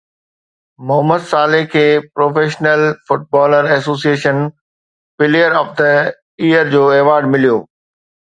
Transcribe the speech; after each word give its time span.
Muhammad 0.91 1.25
Salah 1.31 1.65
کي 1.73 1.83
professional 2.15 2.81
footballers 3.09 3.69
ايسوسي 3.75 4.09
ايشن 4.13 4.41
پليئر 5.19 5.59
آف 5.61 5.69
دي 5.83 5.93
ايئر 6.49 6.75
جو 6.75 6.83
ايوارڊ 6.97 7.31
مليو 7.37 7.63